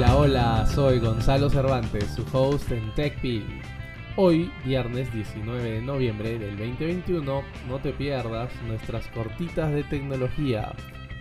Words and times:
Hola, 0.00 0.16
hola, 0.16 0.66
soy 0.66 0.98
Gonzalo 0.98 1.50
Cervantes, 1.50 2.06
su 2.16 2.24
host 2.32 2.72
en 2.72 2.90
TechPil. 2.94 3.44
Hoy, 4.16 4.50
viernes 4.64 5.12
19 5.12 5.72
de 5.72 5.82
noviembre 5.82 6.38
del 6.38 6.56
2021, 6.56 7.42
no 7.68 7.78
te 7.80 7.92
pierdas 7.92 8.50
nuestras 8.66 9.06
cortitas 9.08 9.70
de 9.70 9.84
tecnología. 9.84 10.72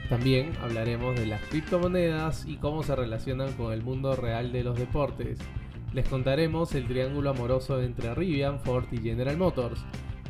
También 0.08 0.54
hablaremos 0.62 1.20
de 1.20 1.26
las 1.26 1.42
criptomonedas 1.48 2.46
y 2.46 2.56
cómo 2.56 2.82
se 2.82 2.96
relacionan 2.96 3.52
con 3.56 3.74
el 3.74 3.84
mundo 3.84 4.16
real 4.16 4.54
de 4.54 4.64
los 4.64 4.80
deportes. 4.80 5.40
Les 5.92 6.08
contaremos 6.08 6.74
el 6.74 6.88
triángulo 6.88 7.32
amoroso 7.32 7.82
entre 7.82 8.16
Rivian, 8.16 8.62
Ford 8.62 8.86
y 8.94 9.00
General 9.00 9.36
Motors. 9.36 9.84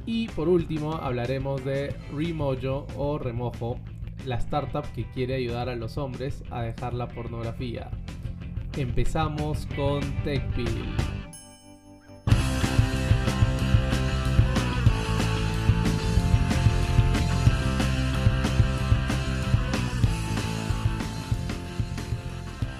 Y 0.07 0.27
por 0.29 0.49
último 0.49 0.93
hablaremos 0.93 1.63
de 1.63 1.95
Remojo 2.11 2.87
o 2.97 3.19
Remojo, 3.19 3.79
la 4.25 4.37
startup 4.37 4.91
que 4.95 5.05
quiere 5.11 5.35
ayudar 5.35 5.69
a 5.69 5.75
los 5.75 5.99
hombres 5.99 6.43
a 6.49 6.63
dejar 6.63 6.95
la 6.95 7.09
pornografía. 7.09 7.91
Empezamos 8.79 9.67
con 9.75 9.99
TechPil. 10.23 10.69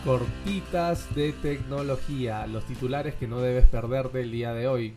Cortitas 0.06 1.14
de 1.16 1.34
tecnología, 1.34 2.48
los 2.48 2.64
titulares 2.64 3.16
que 3.16 3.28
no 3.28 3.42
debes 3.42 3.68
perder 3.68 4.10
del 4.14 4.32
día 4.32 4.54
de 4.54 4.70
hoy. 4.70 4.96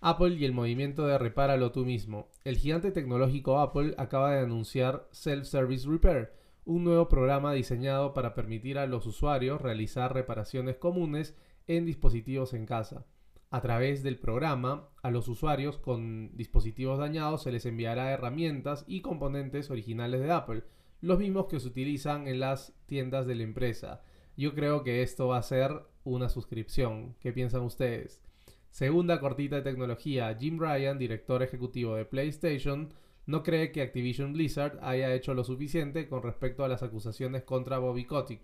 Apple 0.00 0.36
y 0.36 0.46
el 0.46 0.52
movimiento 0.54 1.06
de 1.06 1.18
repáralo 1.18 1.72
tú 1.72 1.84
mismo. 1.84 2.28
El 2.44 2.56
gigante 2.56 2.90
tecnológico 2.90 3.60
Apple 3.60 3.94
acaba 3.98 4.32
de 4.32 4.40
anunciar 4.40 5.06
Self-Service 5.12 5.86
Repair, 5.86 6.30
un 6.68 6.84
nuevo 6.84 7.08
programa 7.08 7.54
diseñado 7.54 8.12
para 8.12 8.34
permitir 8.34 8.76
a 8.76 8.86
los 8.86 9.06
usuarios 9.06 9.58
realizar 9.58 10.12
reparaciones 10.12 10.76
comunes 10.76 11.34
en 11.66 11.86
dispositivos 11.86 12.52
en 12.52 12.66
casa. 12.66 13.06
A 13.48 13.62
través 13.62 14.02
del 14.02 14.18
programa, 14.18 14.90
a 15.02 15.10
los 15.10 15.28
usuarios 15.28 15.78
con 15.78 16.36
dispositivos 16.36 16.98
dañados 16.98 17.44
se 17.44 17.52
les 17.52 17.64
enviará 17.64 18.12
herramientas 18.12 18.84
y 18.86 19.00
componentes 19.00 19.70
originales 19.70 20.20
de 20.20 20.30
Apple, 20.30 20.62
los 21.00 21.18
mismos 21.18 21.46
que 21.46 21.58
se 21.58 21.68
utilizan 21.68 22.28
en 22.28 22.38
las 22.38 22.74
tiendas 22.84 23.26
de 23.26 23.36
la 23.36 23.44
empresa. 23.44 24.02
Yo 24.36 24.54
creo 24.54 24.82
que 24.84 25.02
esto 25.02 25.28
va 25.28 25.38
a 25.38 25.42
ser 25.42 25.72
una 26.04 26.28
suscripción. 26.28 27.16
¿Qué 27.18 27.32
piensan 27.32 27.62
ustedes? 27.62 28.22
Segunda 28.68 29.20
cortita 29.20 29.56
de 29.56 29.62
tecnología, 29.62 30.36
Jim 30.38 30.58
Ryan, 30.60 30.98
director 30.98 31.42
ejecutivo 31.42 31.94
de 31.94 32.04
PlayStation, 32.04 32.92
no 33.28 33.42
cree 33.42 33.72
que 33.72 33.82
Activision 33.82 34.32
Blizzard 34.32 34.78
haya 34.80 35.12
hecho 35.12 35.34
lo 35.34 35.44
suficiente 35.44 36.08
con 36.08 36.22
respecto 36.22 36.64
a 36.64 36.68
las 36.68 36.82
acusaciones 36.82 37.42
contra 37.42 37.76
Bobby 37.76 38.06
Kotick. 38.06 38.40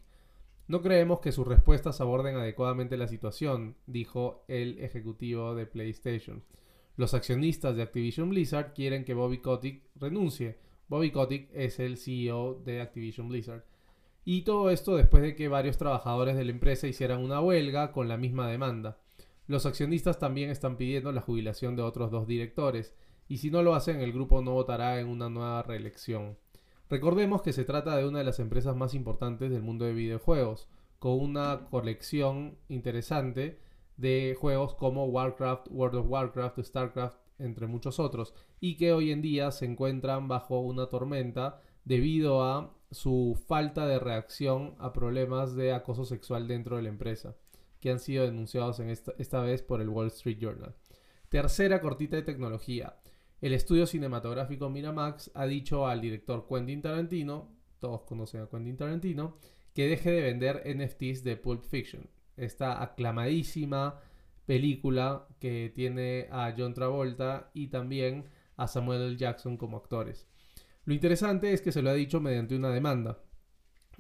No 0.69 0.83
creemos 0.83 1.21
que 1.21 1.33
sus 1.33 1.49
respuestas 1.49 2.03
aborden 2.03 2.37
adecuadamente 2.37 2.99
la 2.99 3.09
situación, 3.09 3.77
dijo 3.87 4.45
el 4.47 4.79
ejecutivo 4.81 5.55
de 5.55 5.65
PlayStation. 5.65 6.45
Los 6.99 7.15
accionistas 7.15 7.75
de 7.75 7.83
Activision 7.83 8.29
Blizzard 8.29 8.75
quieren 8.75 9.07
que 9.07 9.15
Bobby 9.15 9.39
Kotick 9.39 9.85
renuncie. 9.95 10.59
Bobby 10.89 11.13
Kotick 11.13 11.49
es 11.55 11.81
el 11.81 11.97
CEO 11.97 12.61
de 12.63 12.83
Activision 12.83 13.31
Blizzard. 13.31 13.65
Y 14.27 14.43
todo 14.43 14.69
esto 14.69 14.99
después 14.99 15.23
de 15.23 15.35
que 15.35 15.49
varios 15.49 15.79
trabajadores 15.79 16.37
de 16.37 16.45
la 16.45 16.51
empresa 16.51 16.87
hicieran 16.87 17.25
una 17.25 17.41
huelga 17.41 17.91
con 17.91 18.07
la 18.07 18.19
misma 18.19 18.51
demanda. 18.51 18.99
Los 19.47 19.65
accionistas 19.65 20.19
también 20.19 20.51
están 20.51 20.77
pidiendo 20.77 21.11
la 21.11 21.23
jubilación 21.23 21.75
de 21.75 21.81
otros 21.81 22.11
dos 22.11 22.27
directores, 22.27 22.95
y 23.29 23.39
si 23.39 23.51
no 23.51 23.63
lo 23.63 23.75
hacen 23.75 24.01
el 24.01 24.13
grupo 24.13 24.43
no 24.43 24.53
votará 24.53 25.01
en 25.01 25.09
una 25.09 25.29
nueva 25.29 25.63
reelección. 25.63 26.37
Recordemos 26.91 27.43
que 27.43 27.53
se 27.53 27.65
trata 27.65 27.97
de 27.97 28.07
una 28.07 28.19
de 28.19 28.25
las 28.25 28.39
empresas 28.39 28.77
más 28.77 28.95
importantes 28.95 29.51
del 29.51 29.63
mundo 29.63 29.85
de 29.85 29.95
videojuegos, 29.95 30.69
con 30.99 31.21
una 31.21 31.67
colección 31.71 32.59
interesante 32.69 33.61
de 33.97 34.37
juegos 34.39 34.75
como 34.75 35.07
Warcraft, 35.07 35.69
World 35.71 35.97
of 35.97 36.07
Warcraft, 36.09 36.61
StarCraft, 36.63 37.19
entre 37.39 37.67
muchos 37.67 37.99
otros, 37.99 38.35
y 38.61 38.77
que 38.77 38.93
hoy 38.93 39.11
en 39.11 39.23
día 39.23 39.51
se 39.51 39.67
encuentran 39.67 40.29
bajo 40.29 40.61
una 40.61 40.87
tormenta 40.87 41.61
debido 41.85 42.43
a 42.43 42.75
su 42.91 43.39
falta 43.47 43.87
de 43.87 43.99
reacción 43.99 44.75
a 44.79 44.93
problemas 44.93 45.55
de 45.55 45.73
acoso 45.73 46.05
sexual 46.05 46.47
dentro 46.47 46.77
de 46.77 46.83
la 46.83 46.89
empresa 46.89 47.35
que 47.85 47.91
han 47.91 48.01
sido 48.01 48.25
denunciados 48.25 48.81
en 48.81 48.89
esta, 48.89 49.43
vez 49.43 49.61
por 49.61 49.83
el 49.83 49.91
Wall 49.91 50.07
Street 50.07 50.39
Journal. 50.39 50.75
Tercera 51.29 51.83
cortita 51.83 52.17
de 52.17 52.23
tecnología. 52.23 52.97
El 53.45 53.53
estudio 53.53 53.87
cinematográfico 53.87 54.71
Miramax 54.71 55.31
ha 55.35 55.45
dicho 55.45 55.87
al 55.87 56.01
director 56.01 56.47
Quentin 56.49 56.81
Tarantino, 56.81 57.55
todos 57.79 58.01
conocen 58.05 58.41
a 58.41 58.49
Quentin 58.49 58.79
Tarantino, 58.79 59.37
que 59.75 59.87
deje 59.87 60.13
de 60.13 60.23
vender 60.23 60.63
NFTs 60.65 61.23
de 61.23 61.37
Pulp 61.37 61.63
Fiction. 61.63 62.09
Esta 62.39 62.83
aclamadísima 62.83 64.01
película 64.47 65.29
que 65.41 65.71
tiene 65.75 66.27
a 66.31 66.55
John 66.57 66.73
Travolta 66.73 67.51
y 67.53 67.67
también 67.67 68.31
a 68.57 68.67
Samuel 68.67 69.03
L. 69.03 69.17
Jackson 69.19 69.59
como 69.59 69.77
actores. 69.77 70.27
Lo 70.87 70.95
interesante 70.95 71.53
es 71.53 71.61
que 71.61 71.71
se 71.71 71.83
lo 71.83 71.91
ha 71.91 71.95
dicho 71.95 72.23
mediante 72.23 72.57
una 72.57 72.71
demanda. 72.71 73.19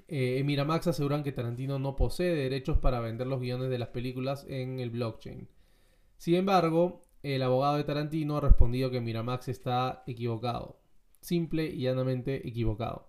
Eh, 0.08 0.38
en 0.38 0.46
Miramax 0.46 0.86
aseguran 0.86 1.22
que 1.22 1.32
Tarantino 1.32 1.78
no 1.78 1.96
posee 1.96 2.34
derechos 2.34 2.78
para 2.78 3.00
vender 3.00 3.26
los 3.26 3.40
guiones 3.40 3.68
de 3.68 3.78
las 3.78 3.88
películas 3.88 4.46
en 4.48 4.80
el 4.80 4.88
blockchain. 4.88 5.50
Sin 6.16 6.36
embargo, 6.36 7.03
el 7.24 7.42
abogado 7.42 7.76
de 7.76 7.84
Tarantino 7.84 8.36
ha 8.36 8.40
respondido 8.40 8.90
que 8.90 9.00
Miramax 9.00 9.48
está 9.48 10.04
equivocado. 10.06 10.78
Simple 11.20 11.66
y 11.66 11.80
llanamente 11.82 12.46
equivocado. 12.46 13.08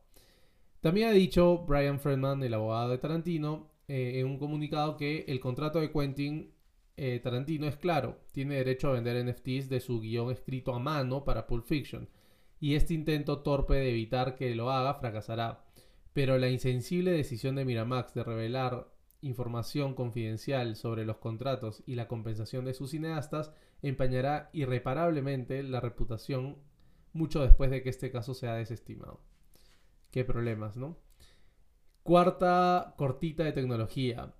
También 0.81 1.09
ha 1.09 1.12
dicho 1.12 1.66
Brian 1.68 2.00
Friedman, 2.00 2.42
el 2.44 2.54
abogado 2.54 2.90
de 2.90 2.98
Tarantino, 2.98 3.72
eh, 3.88 4.20
en 4.20 4.28
un 4.28 4.40
comunicado 4.40 4.98
que 4.98 5.25
el 5.28 5.40
contrato 5.40 5.80
de 5.80 5.92
Quentin 5.92 6.54
eh, 6.98 7.20
Tarantino 7.24 7.68
es 7.68 7.75
claro. 7.75 8.20
Tiene 8.31 8.56
derecho 8.56 8.88
a 8.88 8.94
vender 8.94 9.24
NFTs 9.24 9.70
de 9.70 9.80
su 9.80 10.00
guion 10.00 10.31
escrito 10.31 10.74
a 10.74 10.80
mano 10.80 11.24
para 11.24 11.46
Pulp 11.46 11.66
Fiction. 11.66 12.09
Y 12.59 12.75
este 12.75 12.94
intento 12.94 13.40
torpe 13.40 13.75
de 13.75 13.92
evitar 13.92 14.36
que 14.36 14.56
lo 14.56 14.72
haga 14.72 14.96
fracasará 14.96 15.66
pero 16.16 16.38
la 16.38 16.48
insensible 16.48 17.12
decisión 17.12 17.56
de 17.56 17.66
Miramax 17.66 18.14
de 18.14 18.24
revelar 18.24 18.88
información 19.20 19.96
confidencial 19.96 20.78
sobre 20.78 21.04
los 21.04 21.18
contratos 21.18 21.84
y 21.86 21.96
la 21.96 22.08
compensación 22.08 22.64
de 22.64 22.74
sus 22.74 22.92
cineastas 22.92 23.52
empañará 23.90 24.50
irreparablemente 24.53 25.63
la 25.63 25.79
reputación 25.79 26.57
mucho 27.13 27.41
después 27.41 27.72
de 27.72 27.81
que 27.81 27.90
este 27.90 28.12
caso 28.12 28.34
sea 28.34 28.56
desestimado. 28.56 29.22
Qué 30.12 30.23
problemas, 30.25 30.78
¿no? 30.78 30.97
Cuarta 32.03 32.94
cortita 32.97 33.44
de 33.44 33.51
tecnología. 33.51 34.34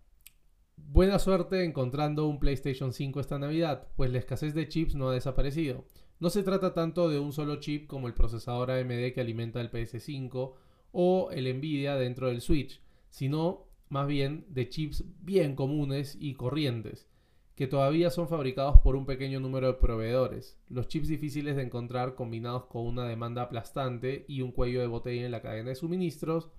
Buena 0.76 1.20
suerte 1.20 1.64
encontrando 1.64 2.28
un 2.28 2.40
PlayStation 2.40 2.94
5 2.94 3.20
esta 3.20 3.40
Navidad, 3.40 3.88
pues 3.96 4.12
la 4.12 4.20
escasez 4.20 4.54
de 4.54 4.68
chips 4.68 4.96
no 4.96 5.10
ha 5.10 5.14
desaparecido. 5.14 5.86
No 6.20 6.30
se 6.30 6.44
trata 6.44 6.74
tanto 6.74 7.10
de 7.10 7.20
un 7.20 7.34
solo 7.34 7.58
chip 7.58 7.88
como 7.88 8.08
el 8.08 8.14
procesador 8.14 8.72
AMD 8.72 9.14
que 9.14 9.22
alimenta 9.22 9.62
el 9.62 9.72
PS5 9.72 10.54
o 10.92 11.30
el 11.32 11.58
Nvidia 11.58 11.96
dentro 11.96 12.28
del 12.28 12.42
Switch, 12.42 12.82
sino 13.10 13.68
más 13.90 14.08
bien 14.08 14.46
de 14.50 14.70
chips 14.70 15.04
bien 15.22 15.56
comunes 15.56 16.18
y 16.20 16.34
corrientes, 16.36 17.08
que 17.56 17.68
todavía 17.68 18.10
son 18.10 18.28
fabricados 18.28 18.82
por 18.82 18.98
un 18.98 19.06
pequeño 19.06 19.40
número 19.40 19.68
de 19.68 19.74
proveedores. 19.76 20.58
Los 20.68 20.90
chips 20.90 21.08
difíciles 21.08 21.56
de 21.56 21.64
encontrar 21.64 22.16
combinados 22.16 22.66
con 22.66 22.86
una 22.86 23.08
demanda 23.08 23.44
aplastante 23.44 24.26
y 24.28 24.42
un 24.42 24.52
cuello 24.52 24.82
de 24.82 24.88
botella 24.88 25.26
en 25.26 25.32
la 25.32 25.42
cadena 25.42 25.70
de 25.70 25.76
suministros 25.76 26.50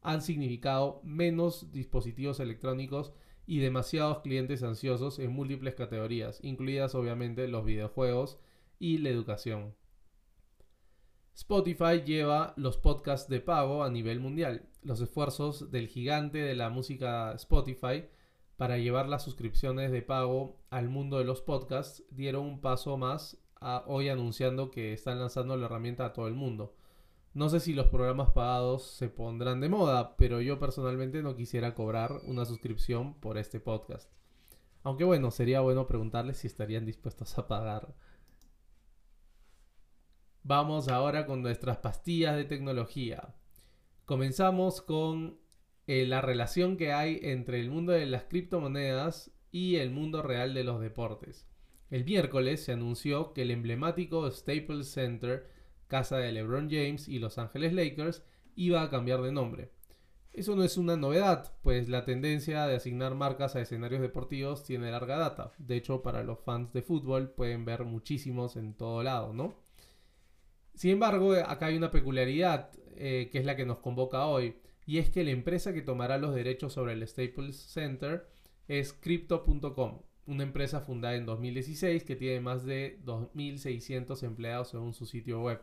han 0.00 0.22
significado 0.22 1.00
menos 1.04 1.70
dispositivos 1.70 2.40
electrónicos 2.40 3.12
y 3.46 3.58
demasiados 3.58 4.20
clientes 4.20 4.62
ansiosos 4.62 5.18
en 5.18 5.32
múltiples 5.32 5.74
categorías, 5.74 6.38
incluidas 6.42 6.94
obviamente 6.94 7.46
los 7.48 7.64
videojuegos 7.64 8.38
y 8.78 8.98
la 8.98 9.10
educación. 9.10 9.74
Spotify 11.34 12.02
lleva 12.04 12.54
los 12.56 12.78
podcasts 12.78 13.28
de 13.28 13.40
pago 13.40 13.84
a 13.84 13.90
nivel 13.90 14.18
mundial. 14.18 14.68
Los 14.82 15.00
esfuerzos 15.00 15.70
del 15.70 15.88
gigante 15.88 16.38
de 16.38 16.56
la 16.56 16.68
música 16.68 17.32
Spotify 17.34 18.04
para 18.58 18.76
llevar 18.76 19.08
las 19.08 19.22
suscripciones 19.22 19.90
de 19.90 20.02
pago 20.02 20.58
al 20.68 20.90
mundo 20.90 21.16
de 21.18 21.24
los 21.24 21.40
podcasts 21.40 22.04
dieron 22.10 22.44
un 22.44 22.60
paso 22.60 22.98
más 22.98 23.38
hoy 23.86 24.10
anunciando 24.10 24.70
que 24.70 24.92
están 24.92 25.18
lanzando 25.18 25.56
la 25.56 25.64
herramienta 25.64 26.04
a 26.04 26.12
todo 26.12 26.28
el 26.28 26.34
mundo. 26.34 26.74
No 27.32 27.48
sé 27.48 27.60
si 27.60 27.72
los 27.72 27.86
programas 27.86 28.32
pagados 28.32 28.82
se 28.82 29.08
pondrán 29.08 29.60
de 29.60 29.70
moda, 29.70 30.16
pero 30.16 30.40
yo 30.42 30.58
personalmente 30.58 31.22
no 31.22 31.36
quisiera 31.36 31.74
cobrar 31.74 32.20
una 32.26 32.44
suscripción 32.44 33.14
por 33.14 33.38
este 33.38 33.60
podcast. 33.60 34.12
Aunque 34.82 35.04
bueno, 35.04 35.30
sería 35.30 35.60
bueno 35.60 35.86
preguntarles 35.86 36.38
si 36.38 36.48
estarían 36.48 36.84
dispuestos 36.84 37.38
a 37.38 37.48
pagar 37.48 37.94
Vamos 40.42 40.88
ahora 40.88 41.26
con 41.26 41.42
nuestras 41.42 41.76
pastillas 41.76 42.34
de 42.34 42.44
tecnología. 42.44 43.34
Comenzamos 44.06 44.80
con 44.80 45.38
eh, 45.88 46.06
la 46.06 46.20
relación 46.20 46.76
que 46.76 46.92
hay 46.92 47.18
entre 47.22 47.58
el 47.60 47.70
mundo 47.70 47.92
de 47.92 48.04
las 48.04 48.24
criptomonedas 48.24 49.30
y 49.50 49.76
el 49.76 49.90
mundo 49.90 50.20
real 50.20 50.52
de 50.52 50.62
los 50.62 50.82
deportes. 50.82 51.46
El 51.88 52.04
miércoles 52.04 52.62
se 52.62 52.72
anunció 52.72 53.32
que 53.32 53.40
el 53.40 53.50
emblemático 53.50 54.30
Staples 54.30 54.92
Center, 54.92 55.48
casa 55.86 56.18
de 56.18 56.30
LeBron 56.30 56.68
James 56.70 57.08
y 57.08 57.18
Los 57.18 57.38
Angeles 57.38 57.72
Lakers, 57.72 58.22
iba 58.54 58.82
a 58.82 58.90
cambiar 58.90 59.22
de 59.22 59.32
nombre. 59.32 59.70
Eso 60.34 60.54
no 60.54 60.62
es 60.62 60.76
una 60.76 60.98
novedad, 60.98 61.54
pues 61.62 61.88
la 61.88 62.04
tendencia 62.04 62.66
de 62.66 62.76
asignar 62.76 63.14
marcas 63.14 63.56
a 63.56 63.62
escenarios 63.62 64.02
deportivos 64.02 64.64
tiene 64.64 64.90
larga 64.90 65.16
data. 65.16 65.52
De 65.56 65.76
hecho, 65.76 66.02
para 66.02 66.22
los 66.22 66.38
fans 66.40 66.70
de 66.74 66.82
fútbol 66.82 67.30
pueden 67.30 67.64
ver 67.64 67.86
muchísimos 67.86 68.56
en 68.56 68.74
todo 68.74 69.02
lado, 69.02 69.32
¿no? 69.32 69.54
Sin 70.74 70.90
embargo, 70.90 71.32
acá 71.32 71.66
hay 71.66 71.78
una 71.78 71.90
peculiaridad 71.90 72.72
eh, 72.96 73.30
que 73.32 73.38
es 73.38 73.46
la 73.46 73.56
que 73.56 73.64
nos 73.64 73.78
convoca 73.78 74.26
hoy, 74.26 74.54
y 74.88 74.96
es 74.96 75.10
que 75.10 75.22
la 75.22 75.32
empresa 75.32 75.74
que 75.74 75.82
tomará 75.82 76.16
los 76.16 76.34
derechos 76.34 76.72
sobre 76.72 76.94
el 76.94 77.06
Staples 77.06 77.56
Center 77.56 78.26
es 78.68 78.94
Crypto.com, 78.94 80.00
una 80.26 80.42
empresa 80.44 80.80
fundada 80.80 81.14
en 81.14 81.26
2016 81.26 82.04
que 82.04 82.16
tiene 82.16 82.40
más 82.40 82.64
de 82.64 82.98
2.600 83.04 84.22
empleados 84.22 84.70
según 84.70 84.94
su 84.94 85.04
sitio 85.04 85.42
web. 85.42 85.60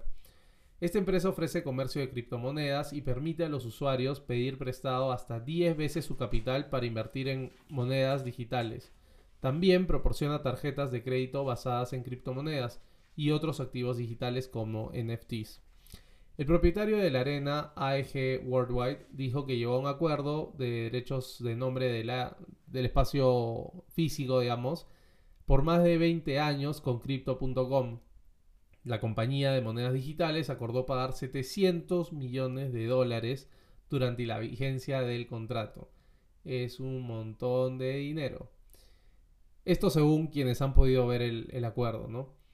Esta 0.79 0.99
empresa 0.99 1.29
ofrece 1.29 1.63
comercio 1.63 2.01
de 2.01 2.11
criptomonedas 2.11 2.93
y 2.93 3.01
permite 3.01 3.43
a 3.43 3.49
los 3.49 3.65
usuarios 3.65 4.19
pedir 4.19 4.59
prestado 4.59 5.11
hasta 5.11 5.39
10 5.39 5.75
veces 5.75 6.05
su 6.05 6.17
capital 6.17 6.69
para 6.69 6.85
invertir 6.85 7.27
en 7.27 7.51
monedas 7.67 8.25
digitales. 8.25 8.93
También 9.39 9.87
proporciona 9.87 10.43
tarjetas 10.43 10.91
de 10.91 11.01
crédito 11.01 11.43
basadas 11.43 11.93
en 11.93 12.03
criptomonedas 12.03 12.79
y 13.15 13.31
otros 13.31 13.59
activos 13.59 13.97
digitales 13.97 14.47
como 14.47 14.91
NFTs. 14.93 15.64
El 16.37 16.45
propietario 16.45 16.97
de 16.97 17.11
la 17.11 17.21
arena 17.21 17.71
AEG 17.77 18.43
Worldwide 18.45 19.07
dijo 19.11 19.45
que 19.45 19.57
llegó 19.57 19.75
a 19.75 19.79
un 19.79 19.87
acuerdo 19.87 20.53
de 20.57 20.69
derechos 20.83 21.41
de 21.41 21.55
nombre 21.55 21.87
del 21.87 22.85
espacio 22.85 23.85
físico, 23.93 24.41
digamos, 24.41 24.85
por 25.45 25.63
más 25.63 25.81
de 25.81 25.97
20 25.97 26.39
años 26.41 26.81
con 26.81 26.99
Crypto.com. 26.99 28.01
La 28.83 28.99
compañía 28.99 29.53
de 29.53 29.61
monedas 29.61 29.93
digitales 29.93 30.49
acordó 30.49 30.85
pagar 30.85 31.13
700 31.13 32.11
millones 32.11 32.73
de 32.73 32.85
dólares 32.85 33.49
durante 33.89 34.25
la 34.25 34.39
vigencia 34.39 35.03
del 35.03 35.27
contrato. 35.27 35.89
Es 36.43 36.81
un 36.81 37.03
montón 37.03 37.77
de 37.77 37.95
dinero. 37.95 38.51
Esto 39.63 39.89
según 39.89 40.27
quienes 40.27 40.61
han 40.61 40.73
podido 40.73 41.07
ver 41.07 41.21
el, 41.21 41.47
el 41.51 41.63
acuerdo, 41.63 42.09
¿no? 42.09 42.44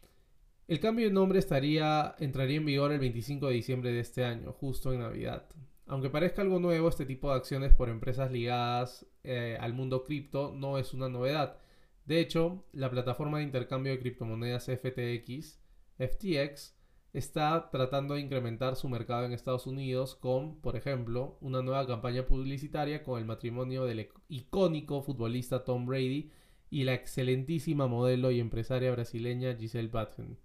El 0.72 0.80
cambio 0.80 1.06
de 1.06 1.12
nombre 1.12 1.38
estaría, 1.38 2.16
entraría 2.18 2.56
en 2.56 2.66
vigor 2.66 2.94
el 2.94 3.00
25 3.02 3.46
de 3.50 3.56
diciembre 3.56 3.92
de 3.92 4.00
este 4.00 4.24
año, 4.24 4.54
justo 4.54 4.94
en 4.94 5.02
Navidad. 5.02 5.50
Aunque 5.86 6.10
parezca 6.10 6.44
algo 6.44 6.60
nuevo, 6.60 6.88
este 6.88 7.06
tipo 7.06 7.30
de 7.30 7.36
acciones 7.36 7.74
por 7.74 7.90
empresas 7.90 8.32
ligadas 8.32 9.06
eh, 9.26 9.58
al 9.60 9.74
mundo 9.74 10.06
cripto 10.06 10.54
no 10.56 10.78
es 10.78 10.94
una 10.94 11.10
novedad. 11.10 11.58
De 12.06 12.22
hecho, 12.22 12.64
la 12.72 12.90
plataforma 12.90 13.40
de 13.40 13.44
intercambio 13.44 13.92
de 13.92 14.00
criptomonedas 14.00 14.68
FTX, 14.68 15.60
FTX, 15.98 16.78
está 17.12 17.70
tratando 17.70 18.14
de 18.14 18.22
incrementar 18.22 18.78
su 18.78 18.88
mercado 18.88 19.26
en 19.26 19.34
Estados 19.34 19.68
Unidos 19.68 20.16
con, 20.16 20.62
por 20.62 20.78
ejemplo, 20.78 21.38
una 21.42 21.62
nueva 21.62 21.86
campaña 21.86 22.26
publicitaria 22.26 23.04
con 23.04 23.20
el 23.20 23.26
matrimonio 23.26 23.84
del 23.84 24.08
icónico 24.30 25.02
futbolista 25.02 25.66
Tom 25.66 25.86
Brady 25.86 26.32
y 26.70 26.86
la 26.86 26.94
excelentísima 26.94 27.88
modelo 27.88 28.32
y 28.32 28.40
empresaria 28.40 28.90
brasileña 28.92 29.54
Giselle 29.58 29.90
Button. 29.90 30.38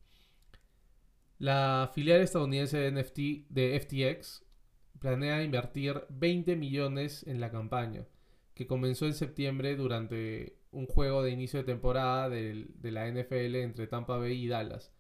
La 1.39 1.91
filial 1.93 2.23
estadounidense 2.23 2.79
de, 2.79 3.81
FTX 3.81 4.43
planea 4.99 5.43
invertir 5.43 6.03
20 6.09 6.57
millones 6.57 7.27
en 7.27 7.41
la 7.41 7.51
campaña, 7.51 8.07
que 8.55 8.67
comenzó 8.67 9.05
en 9.05 9.13
septiembre 9.13 9.77
durante 9.77 10.57
un 10.71 10.87
juego 10.87 11.23
de 11.23 11.33
inicio 11.33 11.59
de 11.59 11.67
temporada 11.67 12.31
de, 12.31 12.67
de 12.75 12.91
la 12.91 13.07
NFL 13.07 13.57
entre 13.57 13.87
Tampa 13.87 14.17
Bay 14.17 14.45
y 14.45 14.49
Dallas. 14.49 14.93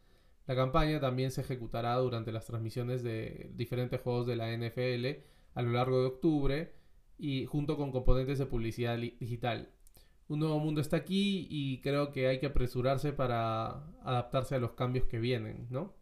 La 0.46 0.54
campaña 0.54 1.00
también 1.00 1.30
se 1.30 1.40
ejecutará 1.40 1.94
durante 1.96 2.32
las 2.32 2.44
transmisiones 2.44 3.02
de 3.02 3.50
diferentes 3.54 4.00
juegos 4.00 4.26
de 4.26 4.36
la 4.36 4.54
NFL 4.54 5.22
a 5.54 5.62
lo 5.62 5.72
largo 5.72 6.00
de 6.00 6.06
octubre 6.06 6.72
y 7.18 7.46
junto 7.46 7.78
con 7.78 7.92
componentes 7.92 8.38
de 8.38 8.46
publicidad 8.46 8.98
digital. 8.98 9.70
Un 10.28 10.40
nuevo 10.40 10.58
mundo 10.58 10.82
está 10.82 10.98
aquí 10.98 11.46
y 11.50 11.80
creo 11.80 12.12
que 12.12 12.26
hay 12.26 12.40
que 12.40 12.46
apresurarse 12.46 13.12
para 13.12 13.86
adaptarse 14.02 14.54
a 14.54 14.58
los 14.58 14.72
cambios 14.72 15.06
que 15.06 15.18
vienen, 15.18 15.66
¿no? 15.70 15.94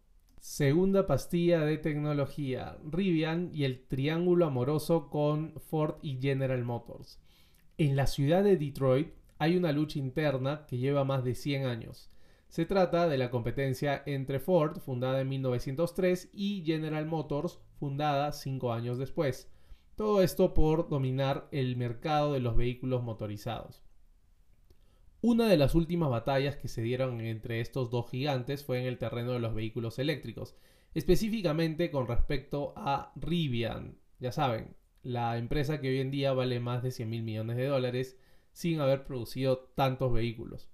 Segunda 0.46 1.06
pastilla 1.06 1.60
de 1.60 1.78
tecnología, 1.78 2.76
Rivian 2.84 3.48
y 3.54 3.64
el 3.64 3.86
triángulo 3.86 4.44
amoroso 4.44 5.08
con 5.08 5.54
Ford 5.58 5.94
y 6.02 6.20
General 6.20 6.62
Motors. 6.62 7.18
En 7.78 7.96
la 7.96 8.06
ciudad 8.06 8.44
de 8.44 8.58
Detroit 8.58 9.14
hay 9.38 9.56
una 9.56 9.72
lucha 9.72 9.98
interna 9.98 10.66
que 10.68 10.76
lleva 10.76 11.02
más 11.02 11.24
de 11.24 11.34
100 11.34 11.64
años. 11.64 12.10
Se 12.48 12.66
trata 12.66 13.08
de 13.08 13.16
la 13.16 13.30
competencia 13.30 14.02
entre 14.04 14.38
Ford, 14.38 14.80
fundada 14.80 15.22
en 15.22 15.30
1903, 15.30 16.28
y 16.34 16.62
General 16.62 17.06
Motors, 17.06 17.58
fundada 17.80 18.30
5 18.30 18.70
años 18.74 18.98
después. 18.98 19.50
Todo 19.96 20.20
esto 20.20 20.52
por 20.52 20.90
dominar 20.90 21.48
el 21.52 21.74
mercado 21.76 22.34
de 22.34 22.40
los 22.40 22.54
vehículos 22.54 23.02
motorizados. 23.02 23.83
Una 25.26 25.48
de 25.48 25.56
las 25.56 25.74
últimas 25.74 26.10
batallas 26.10 26.56
que 26.56 26.68
se 26.68 26.82
dieron 26.82 27.22
entre 27.22 27.60
estos 27.60 27.88
dos 27.88 28.10
gigantes 28.10 28.62
fue 28.62 28.78
en 28.78 28.86
el 28.86 28.98
terreno 28.98 29.32
de 29.32 29.38
los 29.38 29.54
vehículos 29.54 29.98
eléctricos, 29.98 30.54
específicamente 30.92 31.90
con 31.90 32.06
respecto 32.06 32.74
a 32.76 33.10
Rivian, 33.16 33.96
ya 34.18 34.32
saben, 34.32 34.76
la 35.02 35.38
empresa 35.38 35.80
que 35.80 35.88
hoy 35.88 36.00
en 36.00 36.10
día 36.10 36.34
vale 36.34 36.60
más 36.60 36.82
de 36.82 36.90
100 36.90 37.08
mil 37.08 37.22
millones 37.22 37.56
de 37.56 37.68
dólares 37.68 38.18
sin 38.52 38.80
haber 38.80 39.06
producido 39.06 39.60
tantos 39.74 40.12
vehículos. 40.12 40.68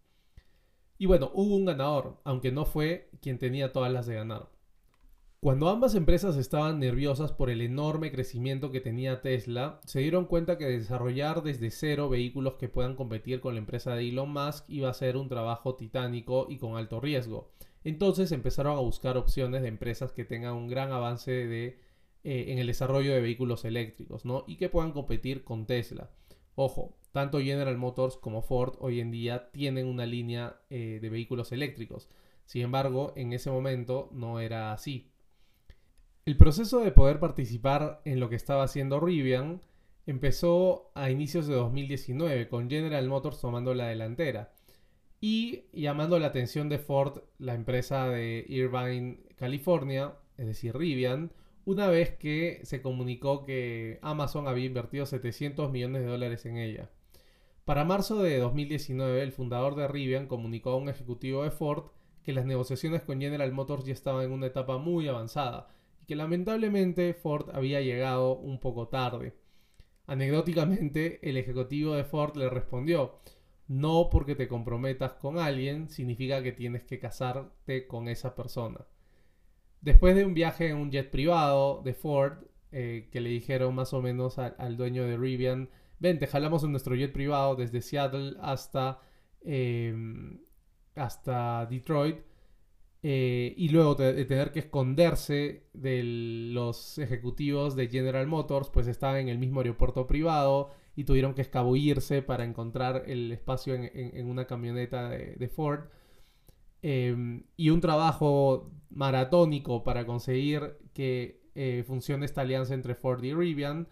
Y 0.98 1.06
bueno, 1.06 1.30
hubo 1.32 1.54
un 1.54 1.66
ganador, 1.66 2.20
aunque 2.24 2.50
no 2.50 2.64
fue 2.64 3.08
quien 3.22 3.38
tenía 3.38 3.72
todas 3.72 3.92
las 3.92 4.06
de 4.06 4.16
ganar. 4.16 4.50
Cuando 5.42 5.70
ambas 5.70 5.94
empresas 5.94 6.36
estaban 6.36 6.80
nerviosas 6.80 7.32
por 7.32 7.48
el 7.48 7.62
enorme 7.62 8.12
crecimiento 8.12 8.70
que 8.70 8.82
tenía 8.82 9.22
Tesla, 9.22 9.80
se 9.86 10.00
dieron 10.00 10.26
cuenta 10.26 10.58
que 10.58 10.66
desarrollar 10.66 11.42
desde 11.42 11.70
cero 11.70 12.10
vehículos 12.10 12.56
que 12.56 12.68
puedan 12.68 12.94
competir 12.94 13.40
con 13.40 13.54
la 13.54 13.60
empresa 13.60 13.94
de 13.94 14.06
Elon 14.06 14.30
Musk 14.30 14.68
iba 14.68 14.90
a 14.90 14.94
ser 14.94 15.16
un 15.16 15.30
trabajo 15.30 15.76
titánico 15.76 16.46
y 16.50 16.58
con 16.58 16.76
alto 16.76 17.00
riesgo. 17.00 17.50
Entonces 17.84 18.32
empezaron 18.32 18.76
a 18.76 18.80
buscar 18.80 19.16
opciones 19.16 19.62
de 19.62 19.68
empresas 19.68 20.12
que 20.12 20.26
tengan 20.26 20.52
un 20.56 20.68
gran 20.68 20.92
avance 20.92 21.32
eh, 21.32 21.78
en 22.22 22.58
el 22.58 22.66
desarrollo 22.66 23.14
de 23.14 23.22
vehículos 23.22 23.64
eléctricos 23.64 24.24
y 24.46 24.56
que 24.56 24.68
puedan 24.68 24.92
competir 24.92 25.42
con 25.42 25.64
Tesla. 25.64 26.10
Ojo, 26.54 26.98
tanto 27.12 27.40
General 27.40 27.78
Motors 27.78 28.18
como 28.18 28.42
Ford 28.42 28.74
hoy 28.78 29.00
en 29.00 29.10
día 29.10 29.50
tienen 29.52 29.86
una 29.86 30.04
línea 30.04 30.60
eh, 30.68 30.98
de 31.00 31.08
vehículos 31.08 31.50
eléctricos. 31.50 32.10
Sin 32.44 32.60
embargo, 32.60 33.14
en 33.16 33.32
ese 33.32 33.50
momento 33.50 34.10
no 34.12 34.38
era 34.38 34.74
así. 34.74 35.10
El 36.26 36.36
proceso 36.36 36.80
de 36.80 36.92
poder 36.92 37.18
participar 37.18 38.02
en 38.04 38.20
lo 38.20 38.28
que 38.28 38.36
estaba 38.36 38.64
haciendo 38.64 39.00
Rivian 39.00 39.62
empezó 40.06 40.92
a 40.94 41.10
inicios 41.10 41.46
de 41.46 41.54
2019 41.54 42.46
con 42.48 42.68
General 42.68 43.08
Motors 43.08 43.40
tomando 43.40 43.72
la 43.72 43.86
delantera 43.86 44.52
y 45.18 45.64
llamando 45.72 46.18
la 46.18 46.26
atención 46.26 46.68
de 46.68 46.78
Ford, 46.78 47.22
la 47.38 47.54
empresa 47.54 48.08
de 48.08 48.44
Irvine, 48.48 49.20
California, 49.36 50.14
es 50.36 50.46
decir, 50.46 50.76
Rivian, 50.76 51.32
una 51.64 51.88
vez 51.88 52.10
que 52.16 52.60
se 52.64 52.82
comunicó 52.82 53.44
que 53.44 53.98
Amazon 54.02 54.46
había 54.46 54.66
invertido 54.66 55.06
700 55.06 55.70
millones 55.70 56.02
de 56.02 56.08
dólares 56.08 56.44
en 56.44 56.58
ella. 56.58 56.90
Para 57.64 57.84
marzo 57.84 58.22
de 58.22 58.38
2019, 58.38 59.22
el 59.22 59.32
fundador 59.32 59.74
de 59.74 59.88
Rivian 59.88 60.26
comunicó 60.26 60.70
a 60.70 60.76
un 60.76 60.90
ejecutivo 60.90 61.44
de 61.44 61.50
Ford 61.50 61.84
que 62.22 62.34
las 62.34 62.44
negociaciones 62.44 63.02
con 63.02 63.20
General 63.20 63.52
Motors 63.52 63.86
ya 63.86 63.94
estaban 63.94 64.24
en 64.24 64.32
una 64.32 64.46
etapa 64.46 64.76
muy 64.76 65.08
avanzada 65.08 65.68
que 66.10 66.16
lamentablemente 66.16 67.14
Ford 67.14 67.50
había 67.52 67.80
llegado 67.80 68.36
un 68.36 68.58
poco 68.58 68.88
tarde. 68.88 69.36
Anecdóticamente, 70.08 71.20
el 71.22 71.36
ejecutivo 71.36 71.94
de 71.94 72.02
Ford 72.02 72.34
le 72.36 72.50
respondió, 72.50 73.20
no 73.68 74.08
porque 74.10 74.34
te 74.34 74.48
comprometas 74.48 75.12
con 75.12 75.38
alguien 75.38 75.88
significa 75.88 76.42
que 76.42 76.50
tienes 76.50 76.82
que 76.82 76.98
casarte 76.98 77.86
con 77.86 78.08
esa 78.08 78.34
persona. 78.34 78.88
Después 79.82 80.16
de 80.16 80.24
un 80.24 80.34
viaje 80.34 80.70
en 80.70 80.78
un 80.78 80.90
jet 80.90 81.12
privado 81.12 81.80
de 81.84 81.94
Ford, 81.94 82.38
eh, 82.72 83.08
que 83.12 83.20
le 83.20 83.30
dijeron 83.30 83.72
más 83.76 83.92
o 83.92 84.02
menos 84.02 84.40
al 84.40 84.76
dueño 84.76 85.04
de 85.04 85.16
Rivian, 85.16 85.70
ven, 86.00 86.18
te 86.18 86.26
jalamos 86.26 86.64
en 86.64 86.72
nuestro 86.72 86.96
jet 86.96 87.12
privado 87.12 87.54
desde 87.54 87.82
Seattle 87.82 88.34
hasta, 88.40 89.00
em, 89.42 90.40
hasta 90.96 91.66
Detroit, 91.66 92.18
eh, 93.02 93.54
y 93.56 93.70
luego 93.70 93.94
de, 93.94 94.24
tener 94.26 94.52
que 94.52 94.60
esconderse 94.60 95.64
de 95.72 96.02
los 96.52 96.98
ejecutivos 96.98 97.74
de 97.74 97.88
General 97.88 98.26
Motors, 98.26 98.68
pues 98.70 98.86
estaban 98.88 99.16
en 99.16 99.28
el 99.28 99.38
mismo 99.38 99.60
aeropuerto 99.60 100.06
privado 100.06 100.70
y 100.96 101.04
tuvieron 101.04 101.34
que 101.34 101.40
escabullirse 101.42 102.20
para 102.22 102.44
encontrar 102.44 103.04
el 103.06 103.32
espacio 103.32 103.74
en, 103.74 104.26
una 104.26 104.46
camioneta 104.46 105.08
de, 105.08 105.48
Ford. 105.48 105.88
Em, 106.82 107.44
y 107.56 107.70
un 107.70 107.80
trabajo 107.80 108.70
maratónico 108.90 109.84
para 109.84 110.06
conseguir 110.06 110.78
que 110.94 111.40
eh, 111.54 111.84
funcione 111.86 112.26
esta 112.26 112.42
alianza 112.42 112.74
entre 112.74 112.94
Ford 112.94 113.22
y 113.24 113.32
Rivian. 113.34 113.88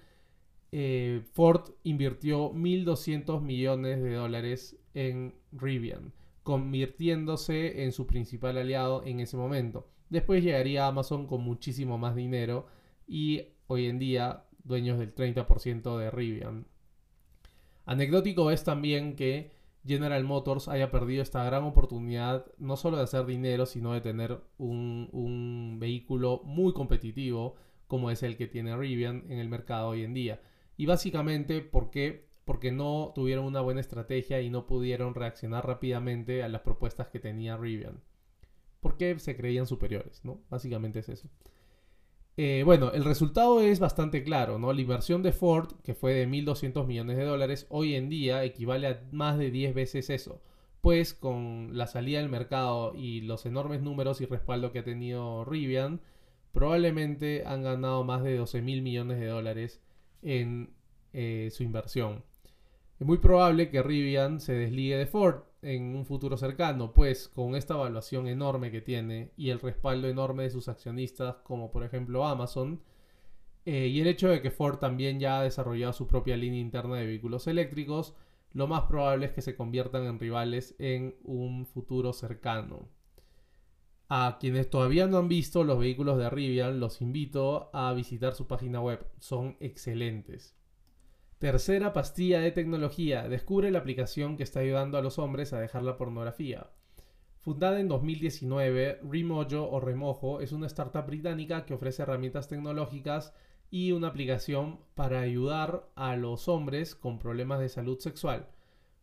Eh, 0.72 1.22
Ford 1.32 1.70
invirtió 1.82 2.52
1.200 2.52 3.40
millones 3.40 4.02
de 4.02 4.12
dólares 4.14 4.76
en 4.94 5.34
Rivian 5.52 6.12
convirtiéndose 6.48 7.84
en 7.84 7.92
su 7.92 8.06
principal 8.06 8.56
aliado 8.56 9.04
en 9.04 9.20
ese 9.20 9.36
momento. 9.36 9.86
Después 10.08 10.42
llegaría 10.42 10.86
Amazon 10.86 11.26
con 11.26 11.42
muchísimo 11.42 11.98
más 11.98 12.16
dinero 12.16 12.68
y 13.06 13.48
hoy 13.66 13.84
en 13.84 13.98
día 13.98 14.44
dueños 14.64 14.98
del 14.98 15.14
30% 15.14 15.98
de 15.98 16.10
Rivian. 16.10 16.66
Anecdótico 17.84 18.50
es 18.50 18.64
también 18.64 19.14
que 19.14 19.50
General 19.86 20.24
Motors 20.24 20.68
haya 20.68 20.90
perdido 20.90 21.22
esta 21.22 21.44
gran 21.44 21.64
oportunidad 21.64 22.46
no 22.56 22.78
solo 22.78 22.96
de 22.96 23.02
hacer 23.02 23.26
dinero, 23.26 23.66
sino 23.66 23.92
de 23.92 24.00
tener 24.00 24.40
un, 24.56 25.10
un 25.12 25.76
vehículo 25.78 26.40
muy 26.46 26.72
competitivo 26.72 27.56
como 27.88 28.10
es 28.10 28.22
el 28.22 28.38
que 28.38 28.46
tiene 28.46 28.74
Rivian 28.74 29.26
en 29.28 29.38
el 29.38 29.50
mercado 29.50 29.88
hoy 29.88 30.02
en 30.02 30.14
día. 30.14 30.40
Y 30.78 30.86
básicamente, 30.86 31.60
¿por 31.60 31.90
qué? 31.90 32.27
Porque 32.48 32.72
no 32.72 33.12
tuvieron 33.14 33.44
una 33.44 33.60
buena 33.60 33.82
estrategia 33.82 34.40
y 34.40 34.48
no 34.48 34.66
pudieron 34.66 35.14
reaccionar 35.14 35.66
rápidamente 35.66 36.42
a 36.42 36.48
las 36.48 36.62
propuestas 36.62 37.08
que 37.08 37.20
tenía 37.20 37.58
Rivian. 37.58 38.00
Porque 38.80 39.18
se 39.18 39.36
creían 39.36 39.66
superiores, 39.66 40.24
¿no? 40.24 40.40
Básicamente 40.48 41.00
es 41.00 41.10
eso. 41.10 41.28
Eh, 42.38 42.62
bueno, 42.64 42.90
el 42.92 43.04
resultado 43.04 43.60
es 43.60 43.80
bastante 43.80 44.22
claro, 44.22 44.58
¿no? 44.58 44.72
La 44.72 44.80
inversión 44.80 45.22
de 45.22 45.32
Ford, 45.32 45.74
que 45.82 45.94
fue 45.94 46.14
de 46.14 46.26
1.200 46.26 46.86
millones 46.86 47.18
de 47.18 47.24
dólares, 47.24 47.66
hoy 47.68 47.96
en 47.96 48.08
día 48.08 48.42
equivale 48.44 48.86
a 48.86 49.02
más 49.12 49.36
de 49.36 49.50
10 49.50 49.74
veces 49.74 50.08
eso. 50.08 50.40
Pues 50.80 51.12
con 51.12 51.76
la 51.76 51.86
salida 51.86 52.20
del 52.20 52.30
mercado 52.30 52.94
y 52.94 53.20
los 53.20 53.44
enormes 53.44 53.82
números 53.82 54.22
y 54.22 54.24
respaldo 54.24 54.72
que 54.72 54.78
ha 54.78 54.84
tenido 54.84 55.44
Rivian, 55.44 56.00
probablemente 56.52 57.44
han 57.44 57.62
ganado 57.62 58.04
más 58.04 58.22
de 58.24 58.38
12 58.38 58.62
mil 58.62 58.80
millones 58.80 59.20
de 59.20 59.26
dólares 59.26 59.82
en 60.22 60.70
eh, 61.12 61.50
su 61.52 61.62
inversión. 61.62 62.24
Es 62.98 63.06
muy 63.06 63.18
probable 63.18 63.70
que 63.70 63.82
Rivian 63.82 64.40
se 64.40 64.54
desligue 64.54 64.96
de 64.96 65.06
Ford 65.06 65.42
en 65.62 65.94
un 65.94 66.04
futuro 66.04 66.36
cercano, 66.36 66.92
pues 66.92 67.28
con 67.28 67.54
esta 67.54 67.74
evaluación 67.74 68.26
enorme 68.26 68.72
que 68.72 68.80
tiene 68.80 69.30
y 69.36 69.50
el 69.50 69.60
respaldo 69.60 70.08
enorme 70.08 70.42
de 70.44 70.50
sus 70.50 70.68
accionistas, 70.68 71.36
como 71.44 71.70
por 71.70 71.84
ejemplo 71.84 72.26
Amazon, 72.26 72.82
eh, 73.64 73.86
y 73.86 74.00
el 74.00 74.08
hecho 74.08 74.28
de 74.28 74.42
que 74.42 74.50
Ford 74.50 74.78
también 74.78 75.20
ya 75.20 75.38
ha 75.38 75.44
desarrollado 75.44 75.92
su 75.92 76.08
propia 76.08 76.36
línea 76.36 76.60
interna 76.60 76.96
de 76.96 77.06
vehículos 77.06 77.46
eléctricos, 77.46 78.16
lo 78.52 78.66
más 78.66 78.82
probable 78.84 79.26
es 79.26 79.32
que 79.32 79.42
se 79.42 79.54
conviertan 79.54 80.04
en 80.04 80.18
rivales 80.18 80.74
en 80.78 81.14
un 81.22 81.66
futuro 81.66 82.12
cercano. 82.12 82.88
A 84.08 84.38
quienes 84.40 84.70
todavía 84.70 85.06
no 85.06 85.18
han 85.18 85.28
visto 85.28 85.62
los 85.62 85.78
vehículos 85.78 86.18
de 86.18 86.30
Rivian, 86.30 86.80
los 86.80 87.00
invito 87.00 87.70
a 87.72 87.92
visitar 87.92 88.34
su 88.34 88.46
página 88.48 88.80
web. 88.80 89.06
Son 89.18 89.56
excelentes. 89.60 90.57
Tercera 91.38 91.92
pastilla 91.92 92.40
de 92.40 92.50
tecnología. 92.50 93.28
Descubre 93.28 93.70
la 93.70 93.78
aplicación 93.78 94.36
que 94.36 94.42
está 94.42 94.58
ayudando 94.58 94.98
a 94.98 95.02
los 95.02 95.20
hombres 95.20 95.52
a 95.52 95.60
dejar 95.60 95.84
la 95.84 95.96
pornografía. 95.96 96.66
Fundada 97.36 97.78
en 97.78 97.86
2019, 97.86 98.98
Remojo 99.08 99.70
o 99.70 99.78
Remojo 99.78 100.40
es 100.40 100.50
una 100.50 100.66
startup 100.66 101.06
británica 101.06 101.64
que 101.64 101.74
ofrece 101.74 102.02
herramientas 102.02 102.48
tecnológicas 102.48 103.34
y 103.70 103.92
una 103.92 104.08
aplicación 104.08 104.80
para 104.96 105.20
ayudar 105.20 105.88
a 105.94 106.16
los 106.16 106.48
hombres 106.48 106.96
con 106.96 107.20
problemas 107.20 107.60
de 107.60 107.68
salud 107.68 108.00
sexual, 108.00 108.48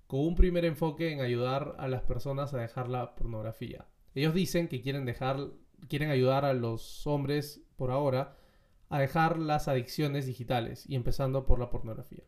con 0.05 0.19
un 0.19 0.35
primer 0.35 0.65
enfoque 0.65 1.13
en 1.13 1.21
ayudar 1.21 1.77
a 1.79 1.87
las 1.87 2.01
personas 2.01 2.53
a 2.53 2.57
dejar 2.57 2.89
la 2.89 3.15
pornografía. 3.15 3.87
Ellos 4.13 4.33
dicen 4.33 4.67
que 4.67 4.81
quieren 4.81 5.05
dejar, 5.05 5.51
quieren 5.87 6.09
ayudar 6.09 6.43
a 6.43 6.53
los 6.53 7.07
hombres 7.07 7.65
por 7.77 7.91
ahora 7.91 8.35
a 8.89 8.99
dejar 8.99 9.37
las 9.37 9.67
adicciones 9.67 10.25
digitales 10.25 10.85
y 10.87 10.95
empezando 10.95 11.45
por 11.45 11.59
la 11.59 11.69
pornografía. 11.69 12.23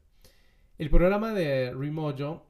El 0.77 0.89
programa 0.89 1.33
de 1.33 1.73
Remojo 1.73 2.45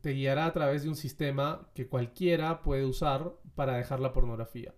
te 0.00 0.10
guiará 0.12 0.46
a 0.46 0.52
través 0.52 0.82
de 0.82 0.88
un 0.88 0.96
sistema 0.96 1.68
que 1.74 1.88
cualquiera 1.88 2.62
puede 2.62 2.84
usar 2.84 3.32
para 3.54 3.76
dejar 3.76 4.00
la 4.00 4.12
pornografía. 4.12 4.74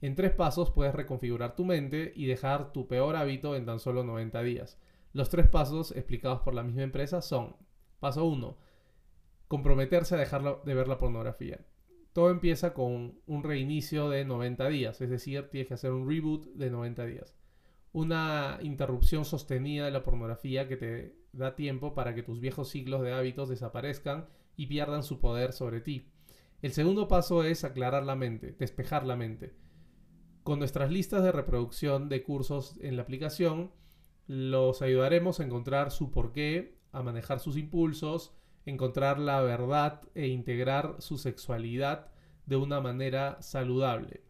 En 0.00 0.14
tres 0.14 0.32
pasos 0.32 0.70
puedes 0.70 0.94
reconfigurar 0.94 1.54
tu 1.54 1.64
mente 1.64 2.12
y 2.14 2.26
dejar 2.26 2.72
tu 2.72 2.86
peor 2.88 3.16
hábito 3.16 3.56
en 3.56 3.66
tan 3.66 3.78
solo 3.78 4.04
90 4.04 4.42
días. 4.42 4.78
Los 5.12 5.30
tres 5.30 5.48
pasos 5.48 5.92
explicados 5.92 6.40
por 6.40 6.54
la 6.54 6.62
misma 6.62 6.82
empresa 6.82 7.22
son, 7.22 7.56
paso 8.00 8.24
1, 8.24 8.56
comprometerse 9.48 10.14
a 10.14 10.18
dejar 10.18 10.62
de 10.64 10.74
ver 10.74 10.88
la 10.88 10.98
pornografía 10.98 11.60
todo 12.14 12.30
empieza 12.30 12.72
con 12.74 13.18
un 13.26 13.42
reinicio 13.42 14.08
de 14.08 14.24
90 14.24 14.68
días, 14.68 15.00
es 15.00 15.10
decir, 15.10 15.50
tienes 15.50 15.66
que 15.66 15.74
hacer 15.74 15.90
un 15.90 16.08
reboot 16.08 16.46
de 16.54 16.70
90 16.70 17.06
días. 17.06 17.36
Una 17.94 18.58
interrupción 18.60 19.24
sostenida 19.24 19.84
de 19.84 19.92
la 19.92 20.02
pornografía 20.02 20.66
que 20.66 20.76
te 20.76 21.16
da 21.32 21.54
tiempo 21.54 21.94
para 21.94 22.12
que 22.12 22.24
tus 22.24 22.40
viejos 22.40 22.68
ciclos 22.68 23.02
de 23.02 23.12
hábitos 23.12 23.48
desaparezcan 23.48 24.26
y 24.56 24.66
pierdan 24.66 25.04
su 25.04 25.20
poder 25.20 25.52
sobre 25.52 25.80
ti. 25.80 26.10
El 26.60 26.72
segundo 26.72 27.06
paso 27.06 27.44
es 27.44 27.62
aclarar 27.62 28.02
la 28.02 28.16
mente, 28.16 28.56
despejar 28.58 29.06
la 29.06 29.14
mente. 29.14 29.54
Con 30.42 30.58
nuestras 30.58 30.90
listas 30.90 31.22
de 31.22 31.30
reproducción 31.30 32.08
de 32.08 32.24
cursos 32.24 32.76
en 32.80 32.96
la 32.96 33.02
aplicación, 33.02 33.70
los 34.26 34.82
ayudaremos 34.82 35.38
a 35.38 35.44
encontrar 35.44 35.92
su 35.92 36.10
porqué, 36.10 36.80
a 36.90 37.00
manejar 37.00 37.38
sus 37.38 37.56
impulsos, 37.56 38.34
encontrar 38.66 39.20
la 39.20 39.40
verdad 39.40 40.02
e 40.16 40.26
integrar 40.26 40.96
su 40.98 41.16
sexualidad 41.16 42.08
de 42.46 42.56
una 42.56 42.80
manera 42.80 43.40
saludable. 43.40 44.24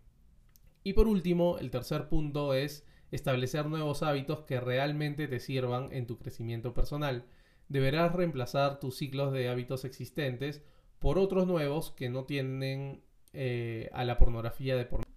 Y 0.83 0.93
por 0.93 1.09
último, 1.09 1.57
el 1.57 1.71
tercer 1.71 2.11
punto 2.11 2.53
es 2.53 2.85
establecer 3.15 3.67
nuevos 3.67 4.03
hábitos 4.03 4.41
que 4.41 4.61
realmente 4.61 5.29
te 5.29 5.41
sirvan 5.41 5.93
en 5.93 6.07
tu 6.07 6.19
crecimiento 6.19 6.75
personal. 6.75 7.25
Deberás 7.69 8.15
reemplazar 8.15 8.81
tus 8.81 8.97
ciclos 8.97 9.33
de 9.33 9.49
hábitos 9.49 9.85
existentes 9.85 10.63
por 10.99 11.19
otros 11.19 11.47
nuevos 11.47 11.91
que 11.91 12.09
no 12.09 12.25
tienen 12.25 13.03
eh, 13.33 13.91
a 13.93 14.05
la 14.05 14.19
pornografía 14.19 14.77
de 14.77 14.85
pornografía. 14.85 15.15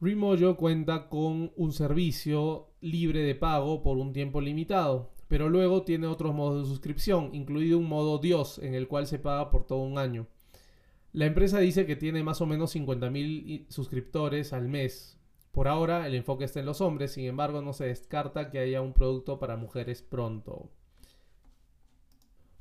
Remojo 0.00 0.56
cuenta 0.56 1.08
con 1.08 1.52
un 1.56 1.72
servicio 1.72 2.68
libre 2.80 3.22
de 3.22 3.34
pago 3.34 3.82
por 3.82 3.98
un 3.98 4.12
tiempo 4.12 4.40
limitado 4.40 5.10
pero 5.28 5.50
luego 5.50 5.82
tiene 5.82 6.06
otros 6.06 6.34
modos 6.34 6.62
de 6.62 6.68
suscripción, 6.68 7.34
incluido 7.34 7.78
un 7.78 7.86
modo 7.86 8.18
Dios, 8.18 8.58
en 8.58 8.74
el 8.74 8.88
cual 8.88 9.06
se 9.06 9.18
paga 9.18 9.50
por 9.50 9.66
todo 9.66 9.80
un 9.80 9.98
año. 9.98 10.26
La 11.12 11.26
empresa 11.26 11.58
dice 11.58 11.86
que 11.86 11.96
tiene 11.96 12.22
más 12.22 12.40
o 12.40 12.46
menos 12.46 12.74
50.000 12.74 13.66
suscriptores 13.68 14.52
al 14.54 14.68
mes. 14.68 15.17
Por 15.58 15.66
ahora 15.66 16.06
el 16.06 16.14
enfoque 16.14 16.44
está 16.44 16.60
en 16.60 16.66
los 16.66 16.80
hombres, 16.80 17.10
sin 17.10 17.24
embargo 17.24 17.62
no 17.62 17.72
se 17.72 17.86
descarta 17.86 18.48
que 18.48 18.60
haya 18.60 18.80
un 18.80 18.92
producto 18.92 19.40
para 19.40 19.56
mujeres 19.56 20.02
pronto. 20.02 20.70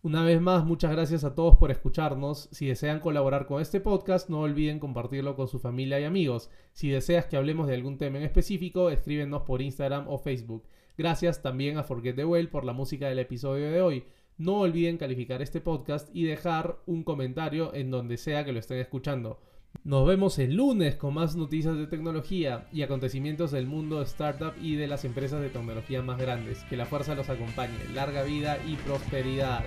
Una 0.01 0.23
vez 0.23 0.41
más, 0.41 0.65
muchas 0.65 0.93
gracias 0.93 1.23
a 1.23 1.35
todos 1.35 1.57
por 1.57 1.69
escucharnos. 1.69 2.49
Si 2.51 2.65
desean 2.65 2.99
colaborar 2.99 3.45
con 3.45 3.61
este 3.61 3.79
podcast, 3.79 4.29
no 4.29 4.39
olviden 4.39 4.79
compartirlo 4.79 5.35
con 5.35 5.47
su 5.47 5.59
familia 5.59 5.99
y 5.99 6.05
amigos. 6.05 6.49
Si 6.73 6.89
deseas 6.89 7.27
que 7.27 7.37
hablemos 7.37 7.67
de 7.67 7.75
algún 7.75 7.99
tema 7.99 8.17
en 8.17 8.23
específico, 8.23 8.89
escríbenos 8.89 9.43
por 9.43 9.61
Instagram 9.61 10.07
o 10.07 10.17
Facebook. 10.17 10.63
Gracias 10.97 11.43
también 11.43 11.77
a 11.77 11.83
Forget 11.83 12.15
the 12.15 12.25
Well 12.25 12.49
por 12.49 12.65
la 12.65 12.73
música 12.73 13.07
del 13.09 13.19
episodio 13.19 13.69
de 13.69 13.79
hoy. 13.79 14.05
No 14.39 14.61
olviden 14.61 14.97
calificar 14.97 15.43
este 15.43 15.61
podcast 15.61 16.09
y 16.15 16.23
dejar 16.23 16.79
un 16.87 17.03
comentario 17.03 17.75
en 17.75 17.91
donde 17.91 18.17
sea 18.17 18.43
que 18.43 18.53
lo 18.53 18.57
estén 18.57 18.79
escuchando. 18.79 19.39
Nos 19.83 20.05
vemos 20.05 20.37
el 20.37 20.55
lunes 20.55 20.95
con 20.95 21.13
más 21.13 21.35
noticias 21.37 21.77
de 21.77 21.87
tecnología 21.87 22.67
y 22.73 22.81
acontecimientos 22.81 23.51
del 23.51 23.67
mundo 23.67 24.01
startup 24.01 24.53
y 24.61 24.75
de 24.75 24.87
las 24.87 25.05
empresas 25.05 25.41
de 25.41 25.49
tecnología 25.49 26.01
más 26.01 26.17
grandes. 26.17 26.63
Que 26.65 26.75
la 26.75 26.85
fuerza 26.85 27.15
los 27.15 27.29
acompañe. 27.29 27.77
Larga 27.93 28.23
vida 28.23 28.57
y 28.67 28.75
prosperidad. 28.75 29.63